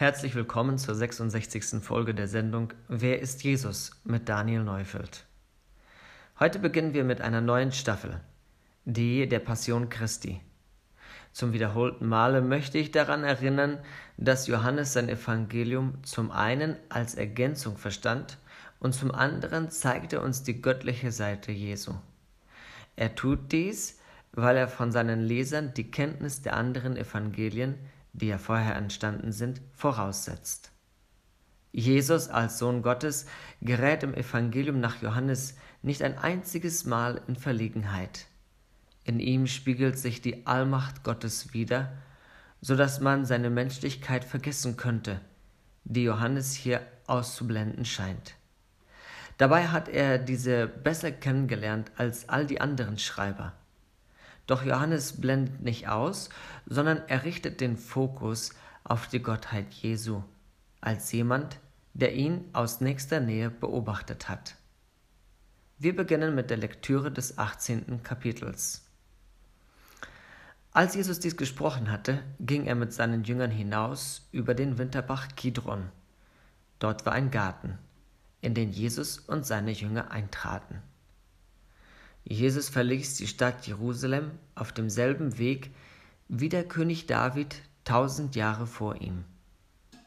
Herzlich 0.00 0.34
willkommen 0.34 0.78
zur 0.78 0.94
66. 0.94 1.82
Folge 1.82 2.14
der 2.14 2.26
Sendung 2.26 2.72
Wer 2.88 3.20
ist 3.20 3.44
Jesus 3.44 4.00
mit 4.02 4.30
Daniel 4.30 4.64
Neufeld. 4.64 5.26
Heute 6.38 6.58
beginnen 6.58 6.94
wir 6.94 7.04
mit 7.04 7.20
einer 7.20 7.42
neuen 7.42 7.70
Staffel, 7.70 8.18
die 8.86 9.28
der 9.28 9.40
Passion 9.40 9.90
Christi. 9.90 10.40
Zum 11.34 11.52
wiederholten 11.52 12.06
Male 12.06 12.40
möchte 12.40 12.78
ich 12.78 12.92
daran 12.92 13.24
erinnern, 13.24 13.78
dass 14.16 14.46
Johannes 14.46 14.94
sein 14.94 15.10
Evangelium 15.10 16.02
zum 16.02 16.30
einen 16.30 16.76
als 16.88 17.14
Ergänzung 17.14 17.76
verstand 17.76 18.38
und 18.78 18.94
zum 18.94 19.10
anderen 19.10 19.70
zeigt 19.70 20.14
er 20.14 20.22
uns 20.22 20.42
die 20.42 20.62
göttliche 20.62 21.12
Seite 21.12 21.52
Jesu. 21.52 21.92
Er 22.96 23.14
tut 23.16 23.52
dies, 23.52 24.00
weil 24.32 24.56
er 24.56 24.68
von 24.68 24.92
seinen 24.92 25.20
Lesern 25.20 25.74
die 25.74 25.90
Kenntnis 25.90 26.40
der 26.40 26.56
anderen 26.56 26.96
Evangelien, 26.96 27.74
die 28.12 28.28
ja 28.28 28.38
vorher 28.38 28.76
entstanden 28.76 29.32
sind, 29.32 29.60
voraussetzt. 29.72 30.70
Jesus 31.72 32.28
als 32.28 32.58
Sohn 32.58 32.82
Gottes 32.82 33.26
gerät 33.62 34.02
im 34.02 34.14
Evangelium 34.14 34.80
nach 34.80 35.00
Johannes 35.02 35.56
nicht 35.82 36.02
ein 36.02 36.18
einziges 36.18 36.84
Mal 36.84 37.20
in 37.28 37.36
Verlegenheit. 37.36 38.26
In 39.04 39.20
ihm 39.20 39.46
spiegelt 39.46 39.98
sich 39.98 40.20
die 40.20 40.46
Allmacht 40.46 41.04
Gottes 41.04 41.54
wider, 41.54 41.92
so 42.60 42.76
dass 42.76 43.00
man 43.00 43.24
seine 43.24 43.50
Menschlichkeit 43.50 44.24
vergessen 44.24 44.76
könnte, 44.76 45.20
die 45.84 46.02
Johannes 46.02 46.54
hier 46.54 46.82
auszublenden 47.06 47.84
scheint. 47.84 48.34
Dabei 49.38 49.68
hat 49.68 49.88
er 49.88 50.18
diese 50.18 50.66
besser 50.66 51.12
kennengelernt 51.12 51.92
als 51.96 52.28
all 52.28 52.46
die 52.46 52.60
anderen 52.60 52.98
Schreiber. 52.98 53.54
Doch 54.50 54.64
Johannes 54.64 55.20
blendet 55.20 55.62
nicht 55.62 55.86
aus, 55.86 56.28
sondern 56.66 57.02
er 57.06 57.22
richtet 57.22 57.60
den 57.60 57.76
Fokus 57.76 58.50
auf 58.82 59.06
die 59.06 59.22
Gottheit 59.22 59.72
Jesu 59.74 60.24
als 60.80 61.12
jemand, 61.12 61.60
der 61.94 62.16
ihn 62.16 62.50
aus 62.52 62.80
nächster 62.80 63.20
Nähe 63.20 63.48
beobachtet 63.48 64.28
hat. 64.28 64.56
Wir 65.78 65.94
beginnen 65.94 66.34
mit 66.34 66.50
der 66.50 66.56
Lektüre 66.56 67.12
des 67.12 67.38
18. 67.38 68.02
Kapitels. 68.02 68.88
Als 70.72 70.96
Jesus 70.96 71.20
dies 71.20 71.36
gesprochen 71.36 71.88
hatte, 71.88 72.20
ging 72.40 72.66
er 72.66 72.74
mit 72.74 72.92
seinen 72.92 73.22
Jüngern 73.22 73.52
hinaus 73.52 74.28
über 74.32 74.54
den 74.54 74.78
Winterbach 74.78 75.28
Kidron. 75.36 75.90
Dort 76.80 77.06
war 77.06 77.12
ein 77.12 77.30
Garten 77.30 77.78
in 78.40 78.54
den 78.54 78.72
Jesus 78.72 79.20
und 79.20 79.46
seine 79.46 79.70
Jünger 79.70 80.10
eintraten. 80.10 80.82
Jesus 82.24 82.68
verließ 82.68 83.16
die 83.16 83.26
Stadt 83.26 83.66
Jerusalem 83.66 84.30
auf 84.54 84.72
demselben 84.72 85.38
Weg 85.38 85.70
wie 86.28 86.48
der 86.48 86.64
König 86.64 87.06
David 87.06 87.62
tausend 87.84 88.36
Jahre 88.36 88.66
vor 88.66 89.00
ihm. 89.00 89.24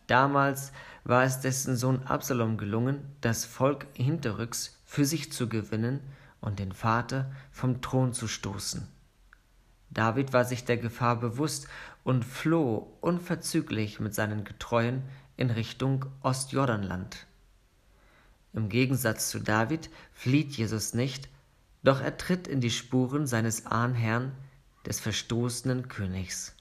Damals 0.07 0.71
war 1.03 1.23
es 1.23 1.41
dessen 1.41 1.75
Sohn 1.75 2.03
Absalom 2.03 2.57
gelungen, 2.57 2.99
das 3.21 3.45
Volk 3.45 3.87
hinterrücks 3.93 4.79
für 4.85 5.05
sich 5.05 5.31
zu 5.31 5.49
gewinnen 5.49 5.99
und 6.39 6.59
den 6.59 6.71
Vater 6.71 7.31
vom 7.51 7.81
Thron 7.81 8.13
zu 8.13 8.27
stoßen. 8.27 8.87
David 9.89 10.33
war 10.33 10.45
sich 10.45 10.65
der 10.65 10.77
Gefahr 10.77 11.19
bewusst 11.19 11.67
und 12.03 12.25
floh 12.25 12.95
unverzüglich 13.01 13.99
mit 13.99 14.13
seinen 14.13 14.43
Getreuen 14.43 15.03
in 15.37 15.49
Richtung 15.49 16.05
Ostjordanland. 16.21 17.25
Im 18.53 18.69
Gegensatz 18.69 19.29
zu 19.29 19.39
David 19.39 19.89
flieht 20.13 20.53
Jesus 20.53 20.93
nicht, 20.93 21.29
doch 21.83 22.01
er 22.01 22.17
tritt 22.17 22.47
in 22.47 22.61
die 22.61 22.71
Spuren 22.71 23.27
seines 23.27 23.65
Ahnherrn, 23.65 24.31
des 24.85 24.99
verstoßenen 24.99 25.87
Königs. 25.87 26.55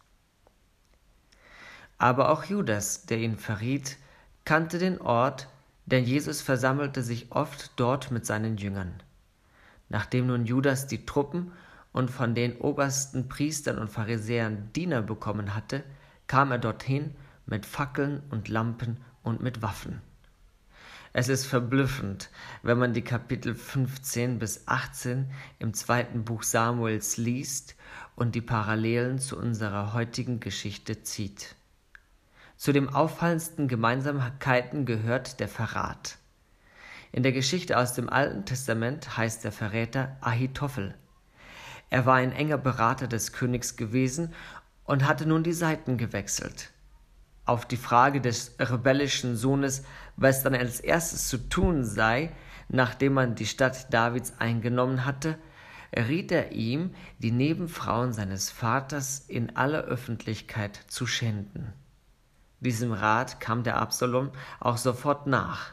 Aber 1.98 2.31
auch 2.31 2.45
Judas, 2.45 3.06
der 3.06 3.19
ihn 3.19 3.37
verriet, 3.37 3.97
kannte 4.45 4.78
den 4.78 5.00
Ort, 5.00 5.48
denn 5.87 6.05
Jesus 6.05 6.41
versammelte 6.41 7.03
sich 7.03 7.33
oft 7.33 7.73
dort 7.77 8.11
mit 8.11 8.27
seinen 8.27 8.56
Jüngern. 8.56 8.93
Nachdem 9.89 10.27
nun 10.27 10.47
Judas 10.47 10.87
die 10.87 11.05
Truppen 11.05 11.53
und 11.93 12.10
von 12.10 12.34
den 12.34 12.56
obersten 12.59 13.28
Priestern 13.28 13.78
und 13.78 13.91
Pharisäern 13.91 14.72
Diener 14.72 15.03
bekommen 15.03 15.54
hatte, 15.54 15.84
kam 16.27 16.50
er 16.50 16.59
dorthin 16.59 17.15
mit 17.47 17.66
Fackeln 17.66 18.22
und 18.31 18.49
Lampen 18.49 18.99
und 19.22 19.43
mit 19.43 19.62
Waffen. 19.62 20.00
Es 21.15 21.28
ist 21.28 21.45
verblüffend, 21.45 22.31
wenn 22.62 22.78
man 22.78 22.95
die 22.95 23.03
Kapitel 23.03 23.55
15 23.55 24.39
bis 24.39 24.67
18 24.67 25.31
im 25.59 25.75
zweiten 25.75 26.25
Buch 26.25 26.43
Samuels 26.43 27.19
liest 27.19 27.77
und 28.17 28.34
die 28.34 28.41
Parallelen 28.41 29.19
zu 29.19 29.37
unserer 29.37 29.93
heutigen 29.93 30.41
Geschichte 30.41 31.03
zieht. 31.03 31.55
Zu 32.56 32.72
den 32.72 32.89
auffallendsten 32.89 33.69
Gemeinsamkeiten 33.69 34.87
gehört 34.87 35.39
der 35.41 35.49
Verrat. 35.49 36.17
In 37.11 37.22
der 37.22 37.33
Geschichte 37.33 37.77
aus 37.77 37.93
dem 37.93 38.09
Alten 38.09 38.47
Testament 38.47 39.19
heißt 39.19 39.45
der 39.45 39.53
Verräter 39.53 40.17
Ahitophel. 40.22 40.95
Er 41.91 42.06
war 42.06 42.15
ein 42.15 42.33
enger 42.33 42.56
Berater 42.56 43.06
des 43.06 43.34
Königs 43.34 43.77
gewesen 43.77 44.33
und 44.84 45.06
hatte 45.06 45.27
nun 45.27 45.43
die 45.43 45.53
Seiten 45.53 45.99
gewechselt. 45.99 46.71
Auf 47.44 47.66
die 47.66 47.76
Frage 47.76 48.20
des 48.20 48.54
rebellischen 48.58 49.36
Sohnes, 49.36 49.84
was 50.16 50.42
dann 50.42 50.54
als 50.54 50.80
erstes 50.80 51.28
zu 51.28 51.48
tun 51.48 51.84
sei, 51.84 52.32
nachdem 52.69 53.14
man 53.14 53.34
die 53.34 53.47
Stadt 53.47 53.92
Davids 53.92 54.34
eingenommen 54.38 55.04
hatte, 55.04 55.38
riet 55.94 56.32
er 56.32 56.53
ihm, 56.53 56.94
die 57.19 57.32
Nebenfrauen 57.32 58.12
seines 58.12 58.50
Vaters 58.50 59.25
in 59.26 59.56
aller 59.56 59.82
Öffentlichkeit 59.82 60.76
zu 60.86 61.06
schänden. 61.06 61.72
Diesem 62.60 62.92
Rat 62.92 63.41
kam 63.41 63.64
der 63.64 63.76
Absalom 63.76 64.30
auch 64.60 64.76
sofort 64.76 65.26
nach. 65.26 65.72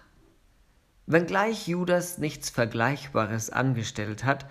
Wenngleich 1.06 1.68
Judas 1.68 2.18
nichts 2.18 2.50
Vergleichbares 2.50 3.51
angestellt 3.51 4.25
hat, 4.25 4.47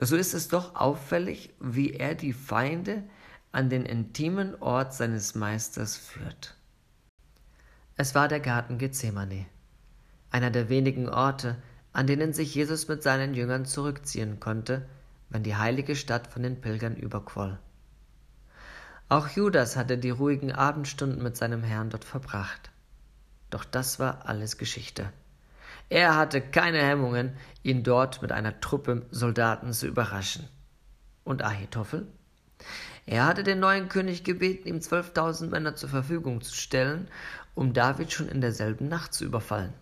so 0.00 0.16
ist 0.16 0.34
es 0.34 0.48
doch 0.48 0.74
auffällig, 0.74 1.54
wie 1.60 1.92
er 1.92 2.14
die 2.14 2.32
Feinde 2.32 3.04
an 3.52 3.68
den 3.68 3.84
intimen 3.84 4.54
Ort 4.60 4.94
seines 4.94 5.34
Meisters 5.34 5.96
führt. 5.96 6.54
Es 7.96 8.14
war 8.14 8.28
der 8.28 8.40
Garten 8.40 8.78
Gethsemane, 8.78 9.46
einer 10.30 10.50
der 10.50 10.68
wenigen 10.68 11.08
Orte, 11.08 11.56
an 11.92 12.06
denen 12.06 12.32
sich 12.32 12.54
Jesus 12.54 12.88
mit 12.88 13.02
seinen 13.02 13.34
Jüngern 13.34 13.66
zurückziehen 13.66 14.38
konnte, 14.38 14.86
wenn 15.28 15.42
die 15.42 15.56
heilige 15.56 15.96
Stadt 15.96 16.28
von 16.28 16.42
den 16.42 16.60
Pilgern 16.60 16.96
überquoll. 16.96 17.58
Auch 19.08 19.28
Judas 19.28 19.76
hatte 19.76 19.98
die 19.98 20.10
ruhigen 20.10 20.52
Abendstunden 20.52 21.22
mit 21.22 21.36
seinem 21.36 21.64
Herrn 21.64 21.90
dort 21.90 22.04
verbracht. 22.04 22.70
Doch 23.50 23.64
das 23.64 23.98
war 23.98 24.26
alles 24.26 24.56
Geschichte. 24.56 25.12
Er 25.88 26.14
hatte 26.14 26.40
keine 26.40 26.78
Hemmungen, 26.78 27.32
ihn 27.64 27.82
dort 27.82 28.22
mit 28.22 28.30
einer 28.30 28.60
Truppe 28.60 29.06
Soldaten 29.10 29.72
zu 29.72 29.88
überraschen. 29.88 30.46
Und 31.24 31.42
Ahitophel? 31.42 32.06
Er 33.06 33.26
hatte 33.26 33.42
den 33.42 33.60
neuen 33.60 33.88
König 33.88 34.24
gebeten, 34.24 34.68
ihm 34.68 34.80
zwölftausend 34.80 35.50
Männer 35.50 35.74
zur 35.74 35.88
Verfügung 35.88 36.40
zu 36.42 36.54
stellen, 36.54 37.08
um 37.54 37.72
David 37.72 38.12
schon 38.12 38.28
in 38.28 38.40
derselben 38.40 38.88
Nacht 38.88 39.14
zu 39.14 39.24
überfallen. 39.24 39.72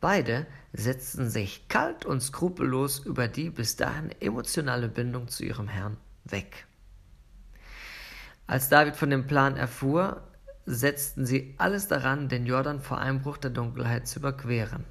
Beide 0.00 0.46
setzten 0.72 1.30
sich 1.30 1.68
kalt 1.68 2.04
und 2.04 2.20
skrupellos 2.20 2.98
über 2.98 3.28
die 3.28 3.50
bis 3.50 3.76
dahin 3.76 4.10
emotionale 4.20 4.88
Bindung 4.88 5.28
zu 5.28 5.44
ihrem 5.44 5.68
Herrn 5.68 5.96
weg. 6.24 6.66
Als 8.46 8.68
David 8.68 8.96
von 8.96 9.10
dem 9.10 9.26
Plan 9.26 9.56
erfuhr, 9.56 10.22
setzten 10.66 11.24
sie 11.24 11.54
alles 11.58 11.88
daran, 11.88 12.28
den 12.28 12.46
Jordan 12.46 12.80
vor 12.80 12.98
Einbruch 12.98 13.38
der 13.38 13.50
Dunkelheit 13.50 14.06
zu 14.06 14.18
überqueren. 14.18 14.84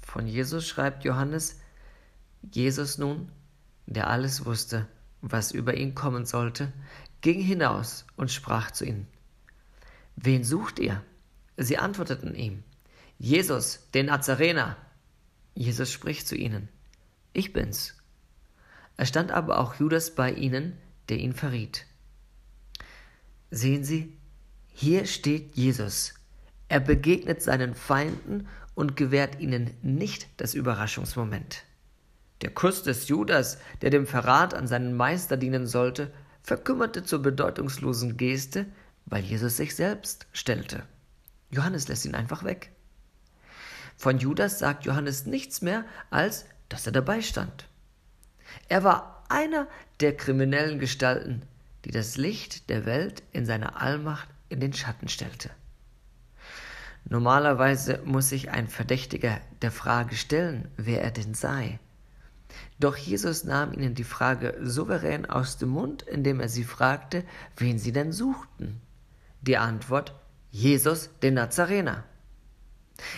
Von 0.00 0.26
Jesus 0.26 0.66
schreibt 0.66 1.04
Johannes, 1.04 1.60
Jesus 2.42 2.98
nun, 2.98 3.30
der 3.86 4.08
alles 4.08 4.44
wusste, 4.44 4.86
was 5.32 5.52
über 5.52 5.74
ihn 5.74 5.94
kommen 5.94 6.24
sollte, 6.26 6.72
ging 7.20 7.40
hinaus 7.40 8.06
und 8.16 8.30
sprach 8.30 8.70
zu 8.70 8.84
ihnen, 8.84 9.06
Wen 10.16 10.44
sucht 10.44 10.78
ihr? 10.78 11.02
Sie 11.56 11.78
antworteten 11.78 12.34
ihm, 12.34 12.62
Jesus, 13.18 13.88
den 13.94 14.06
Nazarener. 14.06 14.76
Jesus 15.54 15.90
spricht 15.90 16.28
zu 16.28 16.36
ihnen, 16.36 16.68
Ich 17.32 17.52
bin's. 17.52 17.94
Es 18.96 19.08
stand 19.08 19.30
aber 19.30 19.58
auch 19.58 19.74
Judas 19.74 20.14
bei 20.14 20.32
ihnen, 20.32 20.76
der 21.08 21.18
ihn 21.18 21.34
verriet. 21.34 21.86
Sehen 23.50 23.84
Sie, 23.84 24.16
hier 24.72 25.06
steht 25.06 25.54
Jesus. 25.54 26.14
Er 26.68 26.80
begegnet 26.80 27.42
seinen 27.42 27.74
Feinden 27.74 28.48
und 28.74 28.96
gewährt 28.96 29.40
ihnen 29.40 29.74
nicht 29.82 30.28
das 30.36 30.54
Überraschungsmoment. 30.54 31.64
Der 32.42 32.50
Kuss 32.50 32.82
des 32.82 33.08
Judas, 33.08 33.58
der 33.80 33.90
dem 33.90 34.06
Verrat 34.06 34.54
an 34.54 34.66
seinen 34.66 34.94
Meister 34.94 35.36
dienen 35.36 35.66
sollte, 35.66 36.12
verkümmerte 36.42 37.02
zur 37.02 37.22
bedeutungslosen 37.22 38.16
Geste, 38.16 38.66
weil 39.06 39.22
Jesus 39.22 39.56
sich 39.56 39.74
selbst 39.74 40.26
stellte. 40.32 40.82
Johannes 41.50 41.88
lässt 41.88 42.04
ihn 42.04 42.14
einfach 42.14 42.44
weg. 42.44 42.70
Von 43.96 44.18
Judas 44.18 44.58
sagt 44.58 44.84
Johannes 44.84 45.26
nichts 45.26 45.62
mehr, 45.62 45.84
als 46.10 46.44
dass 46.68 46.86
er 46.86 46.92
dabei 46.92 47.22
stand. 47.22 47.68
Er 48.68 48.84
war 48.84 49.24
einer 49.28 49.66
der 50.00 50.16
kriminellen 50.16 50.78
Gestalten, 50.78 51.42
die 51.84 51.90
das 51.90 52.16
Licht 52.16 52.68
der 52.68 52.84
Welt 52.84 53.22
in 53.32 53.46
seiner 53.46 53.80
Allmacht 53.80 54.28
in 54.48 54.60
den 54.60 54.72
Schatten 54.72 55.08
stellte. 55.08 55.50
Normalerweise 57.04 58.00
muss 58.04 58.28
sich 58.28 58.50
ein 58.50 58.68
Verdächtiger 58.68 59.40
der 59.62 59.70
Frage 59.70 60.16
stellen, 60.16 60.68
wer 60.76 61.02
er 61.02 61.12
denn 61.12 61.34
sei. 61.34 61.78
Doch 62.78 62.96
Jesus 62.96 63.44
nahm 63.44 63.72
ihnen 63.72 63.94
die 63.94 64.04
Frage 64.04 64.56
souverän 64.62 65.26
aus 65.26 65.56
dem 65.56 65.70
Mund, 65.70 66.02
indem 66.02 66.40
er 66.40 66.48
sie 66.48 66.64
fragte, 66.64 67.24
wen 67.56 67.78
sie 67.78 67.92
denn 67.92 68.12
suchten. 68.12 68.80
Die 69.40 69.56
Antwort 69.56 70.14
Jesus 70.50 71.10
den 71.22 71.34
Nazarener. 71.34 72.04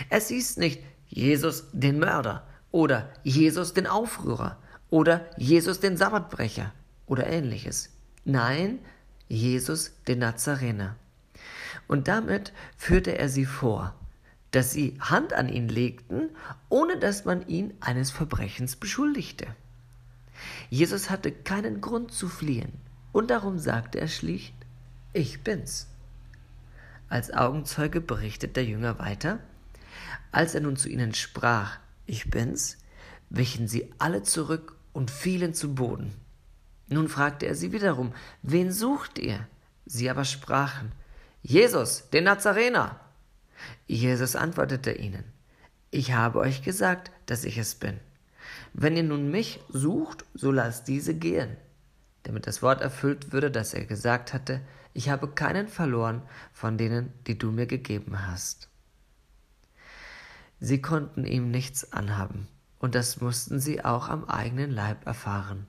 Es 0.09 0.27
hieß 0.27 0.57
nicht 0.57 0.81
Jesus 1.07 1.65
den 1.71 1.99
Mörder 1.99 2.47
oder 2.71 3.09
Jesus 3.23 3.73
den 3.73 3.87
Aufrührer 3.87 4.57
oder 4.89 5.25
Jesus 5.37 5.79
den 5.79 5.97
Sabbatbrecher 5.97 6.73
oder 7.05 7.27
ähnliches. 7.27 7.91
Nein, 8.25 8.79
Jesus 9.27 9.91
den 10.07 10.19
Nazarener. 10.19 10.95
Und 11.87 12.07
damit 12.07 12.53
führte 12.77 13.17
er 13.17 13.29
sie 13.29 13.45
vor, 13.45 13.95
dass 14.51 14.71
sie 14.71 14.97
Hand 14.99 15.33
an 15.33 15.49
ihn 15.49 15.69
legten, 15.69 16.29
ohne 16.69 16.97
dass 16.97 17.25
man 17.25 17.47
ihn 17.47 17.73
eines 17.79 18.11
Verbrechens 18.11 18.75
beschuldigte. 18.75 19.47
Jesus 20.69 21.09
hatte 21.09 21.31
keinen 21.31 21.81
Grund 21.81 22.11
zu 22.11 22.27
fliehen, 22.27 22.73
und 23.11 23.29
darum 23.29 23.59
sagte 23.59 23.99
er 23.99 24.07
schlicht, 24.07 24.53
ich 25.13 25.43
bin's. 25.43 25.87
Als 27.09 27.33
Augenzeuge 27.33 28.01
berichtet 28.01 28.55
der 28.55 28.65
Jünger 28.65 28.99
weiter, 28.99 29.39
als 30.31 30.53
er 30.53 30.61
nun 30.61 30.77
zu 30.77 30.89
ihnen 30.89 31.13
sprach, 31.13 31.79
ich 32.05 32.29
bin's, 32.29 32.77
wichen 33.29 33.67
sie 33.67 33.91
alle 33.97 34.23
zurück 34.23 34.75
und 34.93 35.11
fielen 35.11 35.53
zu 35.53 35.73
Boden. 35.75 36.13
Nun 36.87 37.07
fragte 37.07 37.45
er 37.45 37.55
sie 37.55 37.71
wiederum, 37.71 38.13
wen 38.41 38.71
sucht 38.71 39.19
ihr? 39.19 39.47
Sie 39.85 40.09
aber 40.09 40.25
sprachen, 40.25 40.91
Jesus, 41.41 42.09
den 42.09 42.25
Nazarener. 42.25 42.99
Jesus 43.87 44.35
antwortete 44.35 44.91
ihnen, 44.91 45.23
ich 45.91 46.13
habe 46.13 46.39
euch 46.39 46.61
gesagt, 46.61 47.11
dass 47.25 47.43
ich 47.43 47.57
es 47.57 47.75
bin. 47.75 47.99
Wenn 48.73 48.95
ihr 48.95 49.03
nun 49.03 49.31
mich 49.31 49.59
sucht, 49.69 50.25
so 50.33 50.51
lasst 50.51 50.87
diese 50.87 51.15
gehen. 51.15 51.57
Damit 52.23 52.47
das 52.47 52.61
Wort 52.61 52.81
erfüllt 52.81 53.31
würde, 53.31 53.49
das 53.49 53.73
er 53.73 53.85
gesagt 53.85 54.33
hatte, 54.33 54.61
ich 54.93 55.09
habe 55.09 55.29
keinen 55.29 55.67
verloren 55.67 56.21
von 56.53 56.77
denen, 56.77 57.13
die 57.25 57.37
du 57.37 57.51
mir 57.51 57.65
gegeben 57.65 58.27
hast. 58.27 58.69
Sie 60.59 60.81
konnten 60.81 61.25
ihm 61.25 61.51
nichts 61.51 61.93
anhaben, 61.93 62.47
und 62.79 62.93
das 62.93 63.21
mussten 63.21 63.59
sie 63.59 63.83
auch 63.83 64.09
am 64.09 64.25
eigenen 64.25 64.71
Leib 64.71 65.05
erfahren. 65.05 65.67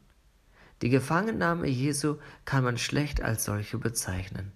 Die 0.82 0.88
Gefangennahme 0.88 1.68
Jesu 1.68 2.16
kann 2.44 2.64
man 2.64 2.78
schlecht 2.78 3.22
als 3.22 3.44
solche 3.44 3.78
bezeichnen. 3.78 4.52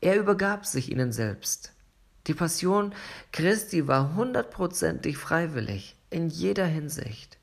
Er 0.00 0.16
übergab 0.18 0.66
sich 0.66 0.90
ihnen 0.90 1.12
selbst. 1.12 1.72
Die 2.26 2.34
Passion 2.34 2.92
Christi 3.32 3.86
war 3.86 4.14
hundertprozentig 4.14 5.16
freiwillig 5.16 5.96
in 6.10 6.28
jeder 6.28 6.66
Hinsicht. 6.66 7.38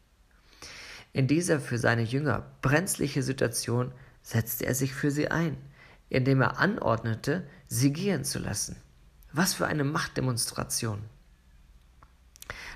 In 1.14 1.28
dieser 1.28 1.60
für 1.60 1.78
seine 1.78 2.02
Jünger 2.02 2.46
brenzliche 2.62 3.24
Situation 3.24 3.92
setzte 4.22 4.66
er 4.66 4.76
sich 4.76 4.94
für 4.94 5.12
sie 5.12 5.30
ein, 5.30 5.58
indem 6.10 6.42
er 6.42 6.60
anordnete, 6.60 7.48
sie 7.68 7.94
gehen 7.94 8.24
zu 8.24 8.40
lassen. 8.40 8.76
Was 9.32 9.54
für 9.54 9.68
eine 9.68 9.84
Machtdemonstration. 9.84 11.02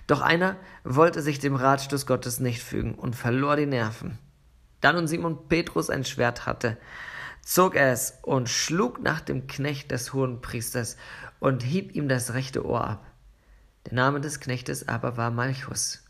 Doch 0.07 0.21
einer 0.21 0.55
wollte 0.83 1.21
sich 1.21 1.39
dem 1.39 1.55
Ratschluss 1.55 2.05
Gottes 2.05 2.39
nicht 2.39 2.63
fügen 2.63 2.95
und 2.95 3.15
verlor 3.15 3.57
die 3.57 3.65
Nerven. 3.65 4.17
Da 4.79 4.93
nun 4.93 5.07
Simon 5.07 5.49
Petrus 5.49 5.89
ein 5.89 6.05
Schwert 6.05 6.45
hatte, 6.45 6.77
zog 7.41 7.75
er 7.75 7.91
es 7.91 8.17
und 8.21 8.49
schlug 8.49 9.01
nach 9.01 9.21
dem 9.21 9.47
Knecht 9.47 9.91
des 9.91 10.13
Hohenpriesters 10.13 10.97
und 11.39 11.63
hieb 11.63 11.95
ihm 11.95 12.07
das 12.07 12.33
rechte 12.33 12.65
Ohr 12.65 12.85
ab. 12.85 13.11
Der 13.85 13.93
Name 13.93 14.21
des 14.21 14.39
Knechtes 14.39 14.87
aber 14.87 15.17
war 15.17 15.31
Malchus. 15.31 16.03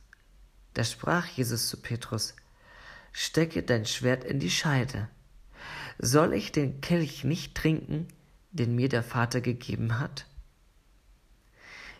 Da 0.74 0.84
sprach 0.84 1.26
Jesus 1.28 1.70
zu 1.70 1.78
Petrus, 1.78 2.36
Stecke 3.12 3.64
dein 3.64 3.86
Schwert 3.86 4.24
in 4.24 4.40
die 4.40 4.52
Scheide. 4.52 5.10
Soll 6.00 6.34
ich 6.34 6.52
den 6.52 6.82
Kelch 6.82 7.24
nicht 7.24 7.56
trinken, 7.56 8.08
den 8.52 8.76
mir 8.76 8.90
der 8.90 9.04
Vater 9.04 9.42
gegeben 9.42 10.00
hat? 10.00 10.26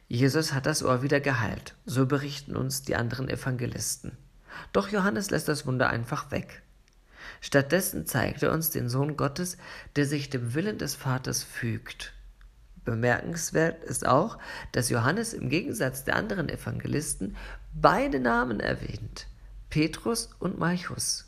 Jesus 0.08 0.54
hat 0.54 0.66
das 0.66 0.84
Ohr 0.84 1.02
wieder 1.02 1.20
geheilt, 1.20 1.76
so 1.86 2.06
berichten 2.06 2.56
uns 2.56 2.84
die 2.84 2.96
anderen 2.96 3.30
Evangelisten. 3.30 4.18
Doch 4.74 4.90
Johannes 4.90 5.32
lässt 5.32 5.48
das 5.48 5.66
Wunder 5.66 5.90
einfach 5.90 6.32
weg. 6.32 6.62
Stattdessen 7.42 8.06
zeigt 8.06 8.42
er 8.44 8.52
uns 8.52 8.70
den 8.70 8.90
Sohn 8.90 9.18
Gottes, 9.18 9.58
der 9.96 10.06
sich 10.06 10.30
dem 10.30 10.54
Willen 10.54 10.78
des 10.78 10.96
Vaters 10.96 11.44
fügt. 11.44 12.14
Bemerkenswert 12.88 13.84
ist 13.84 14.08
auch, 14.08 14.38
dass 14.72 14.90
Johannes 14.90 15.34
im 15.34 15.50
Gegensatz 15.50 16.06
der 16.06 16.16
anderen 16.16 16.48
Evangelisten 16.48 17.36
beide 17.74 18.22
Namen 18.22 18.62
erwähnt, 18.62 19.28
Petrus 19.70 20.30
und 20.40 20.58
Malchus. 20.58 21.26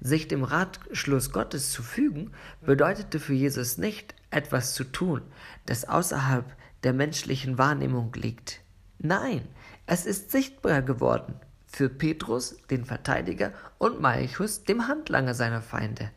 Sich 0.00 0.28
dem 0.28 0.44
Ratschluss 0.44 1.32
Gottes 1.32 1.72
zu 1.72 1.82
fügen, 1.82 2.32
bedeutete 2.60 3.20
für 3.20 3.32
Jesus 3.32 3.78
nicht, 3.78 4.14
etwas 4.30 4.74
zu 4.74 4.84
tun, 4.84 5.22
das 5.64 5.88
außerhalb 5.88 6.44
der 6.82 6.92
menschlichen 6.92 7.56
Wahrnehmung 7.56 8.12
liegt. 8.12 8.60
Nein, 8.98 9.48
es 9.86 10.04
ist 10.04 10.30
sichtbar 10.30 10.82
geworden, 10.82 11.40
für 11.66 11.88
Petrus, 11.88 12.58
den 12.68 12.84
Verteidiger, 12.84 13.54
und 13.78 13.98
Malchus, 14.02 14.64
dem 14.64 14.88
Handlanger 14.88 15.32
seiner 15.32 15.62
Feinde. 15.62 16.10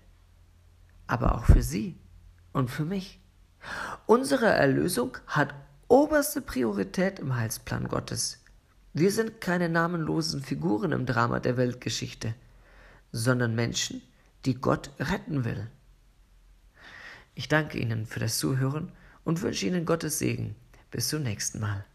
Aber 1.07 1.35
auch 1.35 1.45
für 1.45 1.63
sie 1.63 1.97
und 2.51 2.69
für 2.69 2.83
mich. 2.83 3.21
Unsere 4.06 4.48
Erlösung 4.48 5.18
hat 5.28 5.54
oberste 5.88 6.42
Priorität 6.42 7.19
im 7.19 7.36
Heilsplan 7.36 7.88
Gottes. 7.88 8.44
Wir 8.94 9.12
sind 9.12 9.42
keine 9.42 9.69
namenlosen 9.69 10.42
Figuren 10.42 10.92
im 10.92 11.06
Drama 11.06 11.40
der 11.40 11.58
Weltgeschichte, 11.58 12.34
sondern 13.12 13.56
Menschen, 13.56 14.02
die 14.46 14.56
Gott 14.56 14.92
retten 15.00 15.46
will. 15.46 15.68
Ich 17.36 17.48
danke 17.48 17.78
Ihnen 17.78 18.06
für 18.06 18.19
das 18.19 18.40
Zuhören 18.40 18.92
und 19.24 19.42
wünsche 19.42 19.68
Ihnen 19.68 19.86
Gottes 19.86 20.20
Segen. 20.20 20.56
Bis 20.90 21.10
zum 21.10 21.24
nächsten 21.24 21.60
Mal. 21.60 21.86